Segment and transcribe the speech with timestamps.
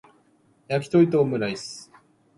[0.67, 1.91] やきとりとオムライス